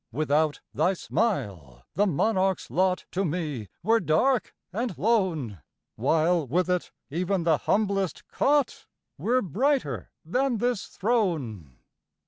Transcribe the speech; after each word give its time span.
Without 0.11 0.61
thy 0.73 0.93
smile, 0.93 1.83
the 1.93 2.07
monarch's 2.07 2.71
lot 2.71 3.05
To 3.11 3.23
me 3.23 3.67
were 3.83 3.99
dark 3.99 4.55
and 4.73 4.97
lone, 4.97 5.61
While, 5.95 6.47
with 6.47 6.71
it, 6.71 6.91
even 7.11 7.43
the 7.43 7.59
humblest 7.59 8.27
cot 8.27 8.87
Were 9.19 9.43
brighter 9.43 10.09
than 10.25 10.59
his 10.59 10.87
throne. 10.87 11.77